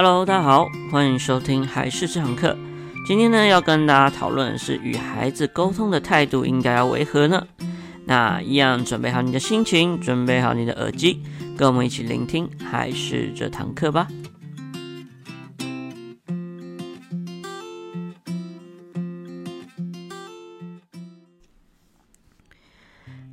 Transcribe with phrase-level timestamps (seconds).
[0.00, 2.56] Hello，大家好，欢迎收听还是这堂课。
[3.04, 7.44] 今天呢，要跟大家讨论的是与孩子沟通的态度应该要为何呢？
[8.04, 11.20] 那一样准备好你的心情，准备好你的耳机，
[11.56, 14.06] 跟我们一起聆听还是这堂课吧。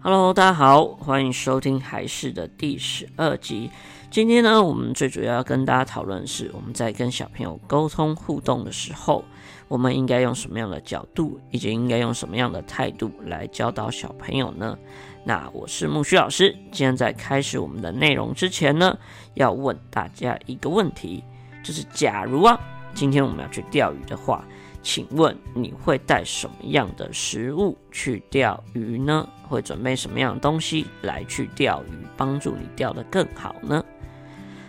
[0.07, 3.71] Hello，大家好，欢迎收听海事的第十二集。
[4.11, 9.25] 今天呢，我们最主要要跟大家讨论的是，我们在跟小朋友沟通互动的时候，
[9.67, 14.77] 我们应该用什么样的角度，以及应该用什么样的态度来教导小朋友呢？
[15.23, 16.55] 那我是木须老师。
[16.71, 18.95] 今天在开始我们的内容之前呢，
[19.33, 21.23] 要问大家一个问题，
[21.63, 22.59] 就是假如啊，
[22.93, 24.45] 今天我们要去钓鱼的话，
[24.85, 29.27] 请问你会带什么样的食物去钓鱼呢？
[29.49, 33.83] 会准备什么样的东西来去钓鱼，帮助你钓得更好呢？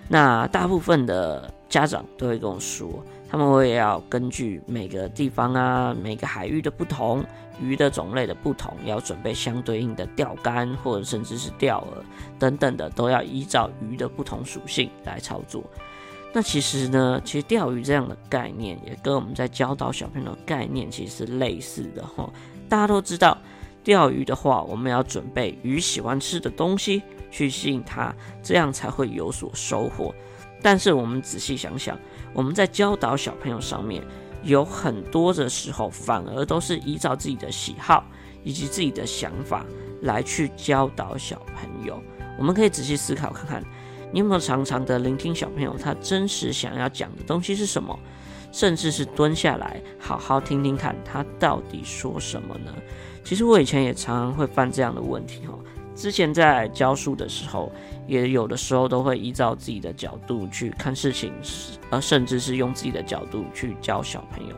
[0.09, 7.22] 那大部分的家长都会跟我说，他们会要根据每个地方啊、每个海域的不同、
[7.61, 15.62] 鱼的种类的不同，要准备相对应的钓竿或者甚至是钓饵等等的，都要依照鱼的不同属性来操作。
[16.37, 22.31] 那其实呢，其实钓鱼这样的概念也跟我们在教导小朋友的概念其实是类似的哈。
[22.69, 23.39] 大家都知道，
[23.83, 27.03] 钓鱼的话，我们要准备鱼喜欢吃的东西。
[27.31, 30.15] 去吸引它，这样才会有所收获。
[30.61, 31.98] 但是我们仔细想想，
[32.34, 34.05] 我们在教导小朋友上面，
[34.43, 38.05] 有很多的时候，反而都是依照自己的喜好
[38.45, 39.65] 以及自己的想法
[40.03, 41.98] 来去教导小朋友。
[42.39, 43.65] 我们可以仔细思考看看，
[44.17, 47.98] 你有没有常常的聆听小朋友他真实想要讲的东西是什么，
[48.50, 52.75] 甚至是蹲下来好好听听看他到底说什么呢？
[53.22, 55.53] 其实我以前也常常会犯这样的问题哈。
[55.94, 57.70] 之前在教书的时候，
[58.06, 61.31] 也有的时候都会依照自己的角度去看事情，
[61.91, 64.56] 呃，甚至是用自己的角度去教小朋友。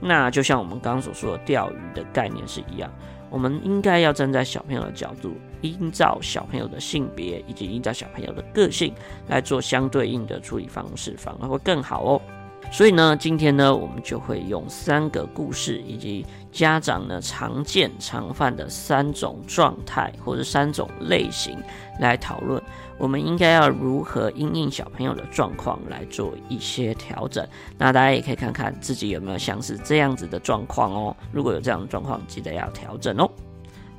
[0.00, 2.92] 那就像我们刚刚所说的钓鱼的概念是一样，
[3.32, 5.32] 我们应该要站在小朋友的角度，
[5.62, 8.92] 依照小朋友的性别以及依照小朋友的个性
[9.26, 12.20] 来做相对应的处理方式，反而会更好哦。
[12.70, 21.58] 所以呢，今天呢，我们就会用三个故事，以及家长呢常见常犯的三种状态或者三种类型
[22.00, 22.62] 来讨论，
[22.96, 27.46] 我们应该要如何因应小朋友的状况来做一些调整。
[27.76, 31.14] 那大家也可以看看自己有没有像是这样子的状况哦。
[31.30, 33.30] 如果有这样的状况，记得要调整哦。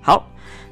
[0.01, 0.25] 好，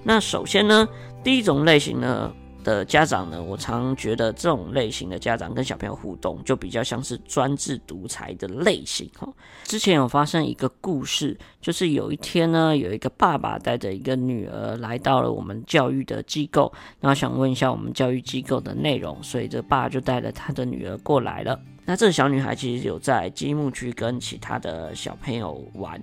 [0.03, 0.87] 那首先呢，
[1.23, 2.33] 第一种类型呢。
[2.63, 9.27] 的家长呢，我常觉得这种类型的家长跟小朋友互动，就比较像是专制独裁的类型哈。
[9.63, 21.59] 之前有发生一个故事，就是有一天呢，有一个爸爸带着一个女儿来到了我们教育的机构，然后想问一下我们教育机构的内容，所以这爸就带着他的女儿过来了。
[21.85, 26.01] 那这个小女孩其实有在积木区跟其他的小朋友玩。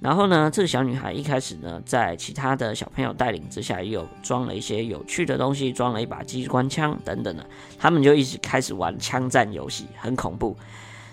[0.00, 7.44] 然后呢，这个小女孩一开始呢，在其他的小朋友带领之下，也有装了一些有趣的东西，装了一把机关枪等等的。
[7.78, 10.56] 他们就一直开始玩枪战游戏，很恐怖。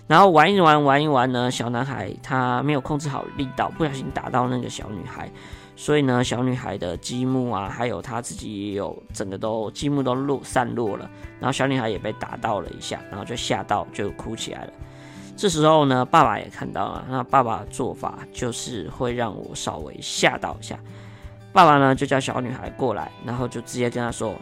[0.08, 5.30] 然后玩一玩，玩一玩呢，小男孩他没有控制好力道，不小心打到那个小女孩，
[5.76, 11.10] 所以呢，小女孩的积木啊，还有她自己也有整个都积木都落散落了。
[11.42, 14.72] 然后小女孩也被打到了一下，然后就吓到，就哭起来了。
[15.38, 17.06] 这时候呢，爸爸也看到了。
[17.08, 20.78] 那爸爸的做法就是会让我稍微吓到一下。
[21.54, 24.34] 爸爸呢就叫小女孩过来，然后就直接跟她说：“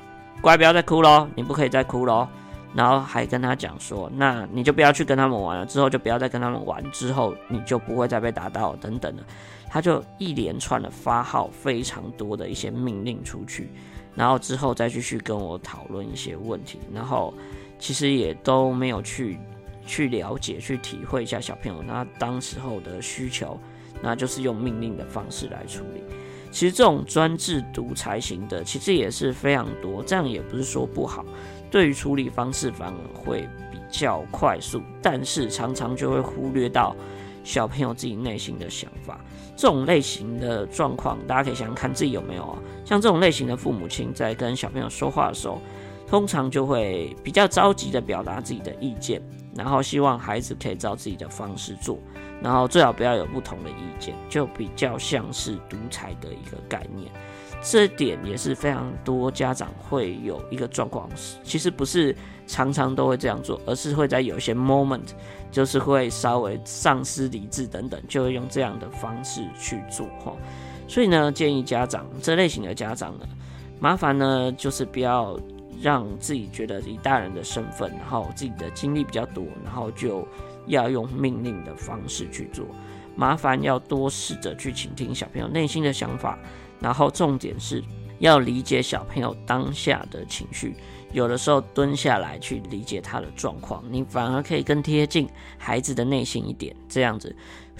[0.41, 2.25] 乖，不要再哭喽，你不可以再哭喽。”
[2.73, 9.23] 然后还跟她讲说：“那你就不要去跟他们玩了，之后就不要再跟他们玩，之后你就不会再被打到等等的。”
[9.69, 13.69] 他就一连串的发号非常多的一些命令出去，
[14.13, 17.33] 然后之后再继续跟我讨论一些问题，然后
[17.77, 19.37] 其实也都没有去。
[19.85, 23.59] 去了解、去体会一下小朋友他当时候的需求，
[24.01, 26.03] 那就是用命令的方式来处理。
[26.51, 30.01] 其实这种专制独裁型的，其实也是非常多。
[30.03, 31.25] 这样也不是说不好，
[31.69, 33.41] 对于处理方式反而会
[33.71, 36.95] 比较快速，但是常常就会忽略到
[37.43, 39.19] 小朋友自己内心的想法。
[39.57, 42.57] 这种类型的状况，大家可以想想看自己有没有啊？
[42.85, 45.61] 像这种类型的父母亲在跟小朋友说话的时候，
[46.07, 49.21] 通常就会比较着急的表达自己的意见。
[49.55, 51.97] 然后希望孩子可以照自己的方式做，
[52.41, 57.09] 然后最好不要有不同的意见，就比较像是独裁的一个概念。
[57.61, 61.09] 这点也是非常多家长会有一个状况，
[61.43, 62.15] 其实不是
[62.45, 65.07] 常常都会这样做，而是会在有些 moment，
[65.51, 70.35] 就是会稍微丧失理智等等，就会用这样的方式去做哈。
[70.87, 73.25] 所以呢，建议家长这类型的家长呢，
[73.79, 75.39] 麻烦呢就是不要。
[75.81, 80.27] 让自己觉得以大人的身份，然后自己的经历比较多，然后就
[80.67, 82.65] 要用命令的方式去做。
[83.15, 86.37] 麻烦要多试着去倾听小朋友内心的想法，
[86.79, 87.83] 然后重点是
[88.19, 90.75] 要理解小朋友当下的情绪。
[91.13, 97.33] 有的时候蹲下来去理解他的状况，你反而可以更贴近孩子的内心一点，这样子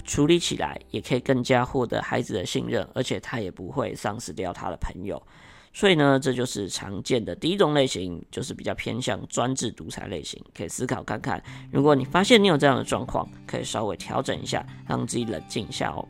[0.04, 5.22] 处理起来也可以更加获得孩子的信任，而且他也不会丧失掉他的朋友。
[5.78, 10.42] 所以呢，这就是常见的第一种类型，就是比较偏向专制独裁类型。
[10.56, 16.08] 可以思考看看，如果你发现你有这样的状况，可以稍微调整一下，让自己冷静一下哦。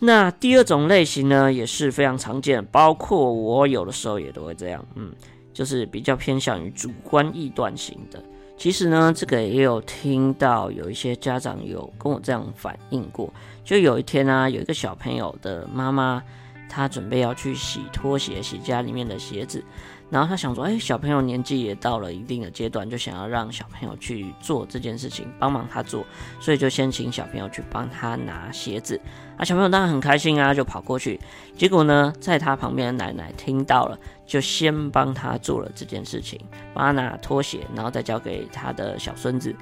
[0.00, 5.12] 那第二种类型呢，也是非常常见，包括我有的时候也都会这样，嗯，
[5.52, 8.20] 就是比较偏向于主观臆断型的。
[8.56, 13.32] 其实呢，这个也有听到有一些家长有跟我这样反映过，
[13.62, 16.20] 就有一天呢、啊，有一个小朋友的妈妈。
[16.68, 19.64] 他准备要去洗拖鞋，洗家里面的鞋子，
[20.10, 26.04] 然后他想说，哎，小朋友年纪也到了一定的阶段，就想要让小朋友去做这件事情，帮忙他做，
[26.40, 29.00] 所以就先请小朋友去帮他拿鞋子。
[29.36, 31.20] 啊，小朋友当然很开心啊，就跑过去。
[31.56, 36.40] 结果呢，在他旁边的奶奶听到了，就先帮他做了这件事情，
[36.72, 39.54] 帮他拿拖鞋，然后再交给他的小孙子。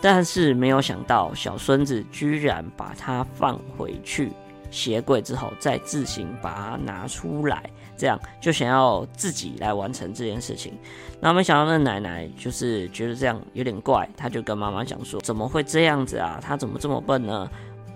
[0.00, 4.30] 但是没有想到，小孙子居然把他放回去。
[4.74, 7.62] 鞋柜之后，再自行把它拿出来，
[7.96, 10.76] 这样就想要自己来完成这件事情。
[11.20, 16.40] 那没想到那奶奶就是觉得这样有点怪，她就跟妈妈讲说：“怎么会这样子啊？
[16.42, 17.48] 他怎么这么笨呢？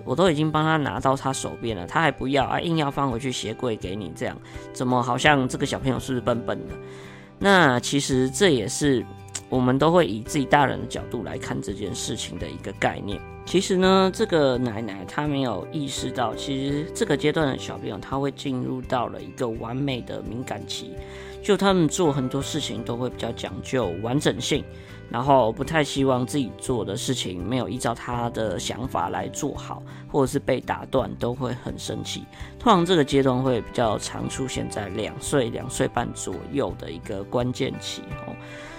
[0.05, 4.39] 我都已经帮他拿到他手边了，他还不要啊，硬要放回去鞋柜给你，这样
[4.73, 6.75] 怎么好像这个小朋友是不是笨笨的？
[7.41, 9.05] 那其实这也是
[9.51, 20.93] 我们都会以自己大人的角度来看这件事情的一个概念。”其实呢，这个奶奶她没有意识到，其实这个阶段的小朋友他会进入到了一个完美的敏感期，
[21.43, 24.62] 就他们做很多事情都会比较讲究完整性，
[25.09, 32.25] 然后不太希望自己做的事情没有依照他的想法来做好，或者是被打断都会很生气。
[32.59, 38.37] 通常这个阶段会比较常出现在两岁、两岁半左右的一个关键期哦。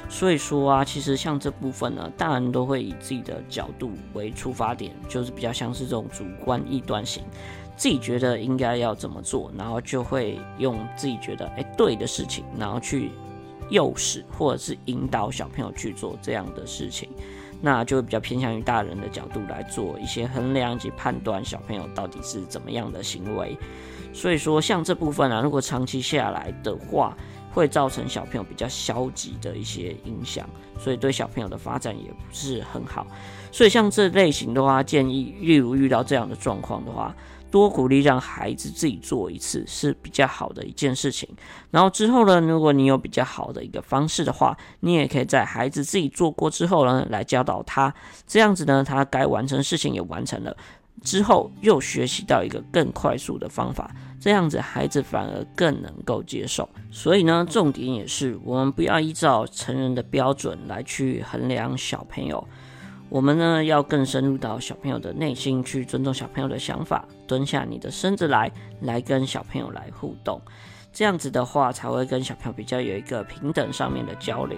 [0.10, 7.24] 所以说啊，其实像这部分呢，大人都会以自己的角度为出发点，就是比较像是这种主观臆断型，
[7.78, 13.12] 自己觉得应该要怎么做，然后就会用自己觉得哎对的事情，然后去
[13.70, 17.08] 诱使或者是引导小朋友去做这样的事情，
[17.62, 23.56] 那就会比较偏向于大人的角度来做一些衡量及判断小朋友到底是怎么样的行为。
[24.12, 27.16] 所以说，像这部分啊，如果长期下来的话，
[27.52, 30.48] 会造成小朋友比较消极的一些影响，
[30.78, 33.06] 所以对小朋友的发展也不是很好。
[33.52, 37.16] 所以像这类型的话，建议例如遇到这样的状况的话，
[37.50, 41.28] 多鼓励让孩子自己做一次是比较好的一件事情。
[41.72, 47.92] 然后之后呢，如果你有比较好的一个方式的话，你也可以在孩子自己做过之后呢，来教导他。
[48.28, 50.56] 这样子呢，他该完成事情也完成了。
[51.02, 56.68] 之后又学习到一个更快速的方法，这样子孩子反而更能够接受。
[56.92, 62.46] 所以呢，重点也是我们不要依照成人的标准来去衡量小朋友，
[63.08, 70.42] 我们呢要更深入到小朋友的内心去尊重小朋友的想法，蹲下你的身子来，来跟小朋友来互动。
[70.92, 74.58] 这样子的话，才会跟小朋友比较有一个平等上面的交流。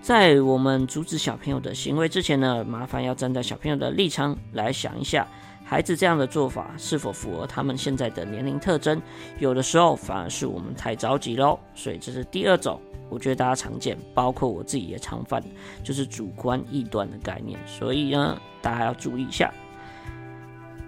[0.00, 5.26] 在我们阻止小朋友的行为之前呢，麻烦要站在小朋友的立场来想一下。
[5.74, 9.02] 孩子这样的做法是否符合他们现在的年龄特征？
[9.40, 11.58] 有的时候反而是我们太着急喽。
[11.74, 15.42] 所以这是第二种，我觉得大家常见，包括我自己也常犯，
[15.82, 17.58] 就是主观臆断的概念。
[17.66, 19.52] 所以呢，大家要注意一下。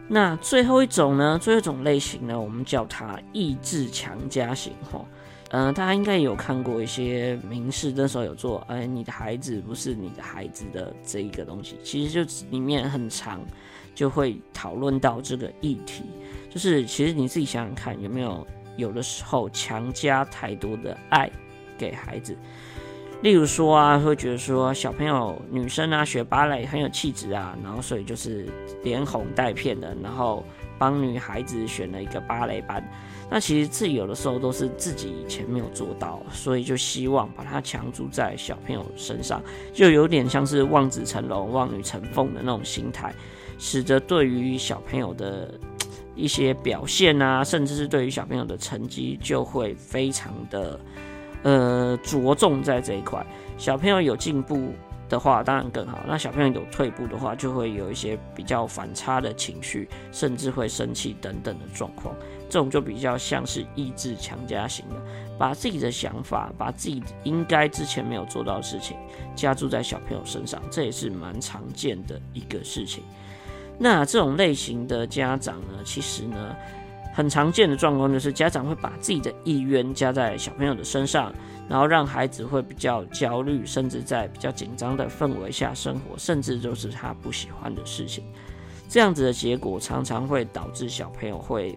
[0.07, 4.73] 那最后一种呢，最后一种类型呢，我们叫它意志强加型。
[4.93, 5.05] 哈，
[5.51, 13.41] 嗯，大家应该有看过一些名士那时候有做，哎，你的孩子不是你的孩子的这一个东西，其实就里面很长。
[13.97, 16.05] 就会讨论到这个议题，
[16.51, 21.29] 就是其实你自己想想看，有没有有的时候强加太多的爱
[21.79, 22.37] 给孩子？
[23.23, 28.47] 例如说啊，会觉得说小朋友女生啊学芭蕾很有气质啊，然后所以就是
[28.85, 30.45] 连哄带骗的，然后
[30.79, 32.87] 帮女孩子选了一个芭蕾班。
[33.31, 43.15] 那其实自己有的时候都是自己以前没有做到，所以就希望把它强注在小朋友身上，就有点像是望子成龙、望女成凤的那种心态。
[43.59, 45.53] 使得对于小朋友的
[46.15, 50.81] 一些表现啊， 甚至是对于小朋友的成绩，就会非常的
[51.43, 53.25] 呃着重在这一块。
[53.59, 54.73] 小朋友有进步，
[55.09, 56.01] 的话，当然更好。
[56.07, 62.15] 那小朋友有退步的话，就会有一些比较反差的情绪，甚至会生气等等的状况。
[62.49, 64.95] 这种就比较像是意志强加型的，
[65.37, 68.97] 把自己的想法，把自己应该之前没有做到的事情
[69.35, 73.03] 加注在小朋友身上，这也是蛮常见的一个事情。
[73.79, 76.57] 那这种类型的家长呢，其实呢，
[77.15, 81.33] 很常见的状况就是家长会把自己的意愿加在小朋友的身上，
[81.69, 88.25] 然后让孩子会比较焦虑，甚至在比较紧张的氛围下生活，甚至都是他不喜欢的事情。
[88.89, 91.77] 这样子的结果常常会导致小朋友会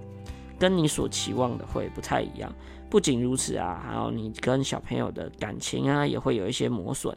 [0.59, 2.53] 跟你所期望的会不太一样。
[2.89, 7.15] 不仅如此啊，还有你跟小朋友的感情啊，也会有一些磨损，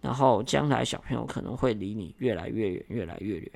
[0.00, 3.50] 然后将来小朋友可能会离你越来越远，越来越远。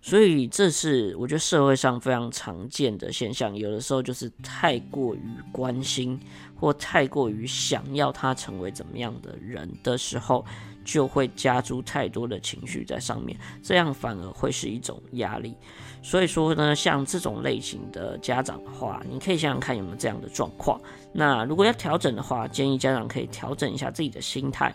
[0.00, 6.18] 所以这是我觉得社会上非常常见的现象，有的时候就是太过于关心
[6.54, 10.44] 或太过于想要他成为怎么样的人的时候，
[10.84, 15.54] 就会加诸太多的情绪在上面，这样反而会是一种压力。
[16.00, 20.80] 所以说呢，像这种类型的家长的话，你可以想想看有没有这样的状况。
[21.12, 24.72] 那如果要调整的话，建议家长可以调整一下自己的心态，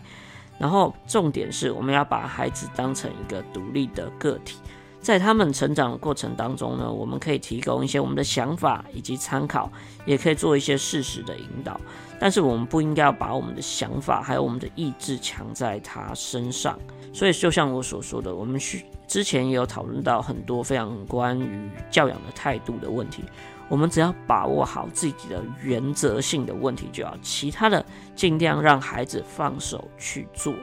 [0.58, 4.58] 然后重点是我们要把孩子当成一个独立的个体。
[5.04, 9.70] 在他们成长的过程当中呢，我们可以提供一些我们的想法以及参考，
[10.06, 11.78] 也可以做一些适时的引导。
[12.18, 16.78] 但是我们不应该要把我们的想法还有我们的意志强在他身上。
[17.12, 23.22] 所以就像我所说的，我们需之前也有讨论到很多非常关于教养的态度的问题。
[23.68, 27.84] 我们只要把握好自己的原则性的问题就好，其他的
[28.16, 30.54] 尽量让孩子放手去做。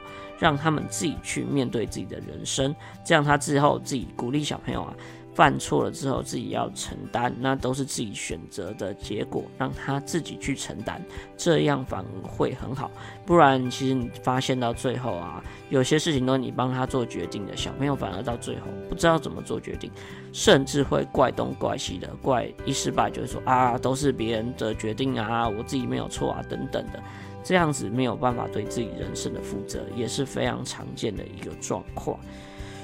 [0.42, 4.94] 让他们自己去面对自己的人生，这样他之后自己鼓励小朋友啊，
[5.36, 11.00] 犯错了之后自己要承担，那都是自己选择的结果，让他自己去承担，
[11.38, 12.90] 这样反而会很好。
[13.24, 19.92] 不然，其实你发现到最后啊，有些事情都是你帮他做决定的，小朋友反而到最后不知道怎么做决定，
[20.34, 27.00] 甚至会怪东怪西的，怪一失败就是说啊，都是别人的决定啊，我自己没有错啊，等等的。
[27.44, 32.20] 这样子没有办法对自己人生的负责，也是非常常见的一个状况。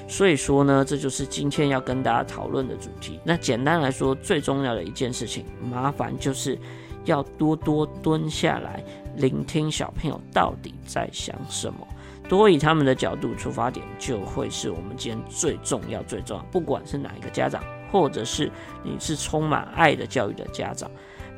[0.08, 3.20] 所以说呢，这就是今天要跟大家讨论的主题。
[3.22, 6.58] 那简单来说，最重要的一件事情，麻烦就是
[7.04, 8.82] 要多多蹲下来，
[9.16, 11.86] 聆听小朋友到底在想什么，
[12.26, 16.42] 多以他们的角度出发点，就会是我们今天最重要、最重要。
[16.44, 17.62] 不管是哪一个家长，
[17.92, 18.50] 或者是
[18.82, 20.90] 你是充满爱的教育的家长。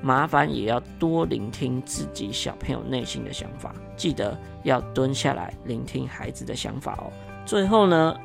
[0.02, 7.12] 麻烦也要多聆听自己小朋友内心的想法，记得要蹲下来聆听孩子的想法哦。
[7.44, 8.16] 最后呢，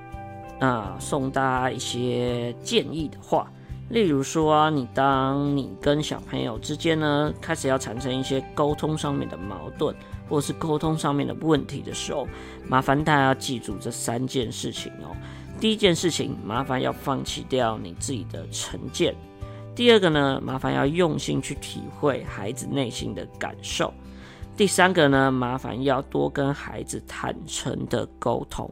[0.59, 3.51] 啊，送大家一些建议的话，
[3.89, 9.93] 例如说，你当你跟小朋友之间呢，开始要产生一些沟通上面的矛盾，
[10.29, 12.27] 或是沟通上面的问题的时候，
[12.67, 15.15] 麻烦大家要记住这三件事情哦。
[15.59, 19.15] 第一件事情，麻烦要放弃掉你自己的成见。
[19.75, 23.93] 第二个呢，麻烦要用心去体会孩子内心的感受。
[24.55, 28.71] 第三个呢，麻烦要多跟孩子坦诚的沟通，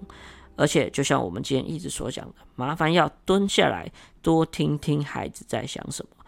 [0.55, 3.91] 而且就像我们今天一直所讲的，麻烦要蹲下来
[4.21, 6.22] 多听听孩子在想什么。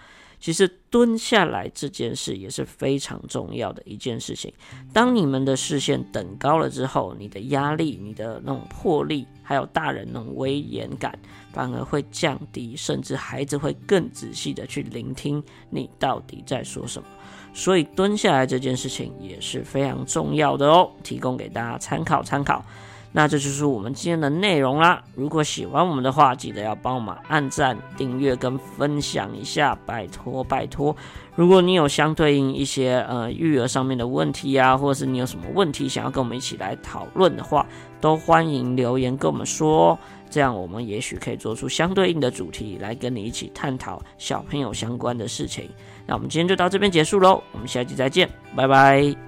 [0.46, 4.54] 其实蹲下来这件事也是非常重要的一件事情。
[4.94, 11.18] 当你们的视线等高了之后，你的压力、你的那种魄力，还有大人那种威严感，
[11.52, 17.08] 反而会降低，甚至孩子会更仔细的去聆听你到底在说什么。
[17.52, 22.64] 所以蹲下来这件事情也是非常重要的哦，提供给大家参考参考。
[23.18, 25.02] 那这就是我们今天的内容啦。
[25.16, 30.94] 如果喜欢我们的话，记得要帮我们按赞、订阅跟分享一下，拜托拜托。
[31.34, 37.66] 如果你有相对应一些呃育儿上面的问题啊，或者是你有什么问题想要跟我们一起来讨论的话，
[38.02, 39.98] 都欢迎留言跟我们说，
[40.30, 45.70] 这样我们也许可以做出相对应的主题来跟你一起探讨小朋友相关的事情。
[46.06, 49.25] 那我们今天就到这边结束喽，我们下期再见，拜拜。